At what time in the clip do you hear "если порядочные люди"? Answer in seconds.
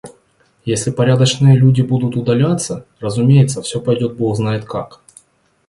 0.65-1.83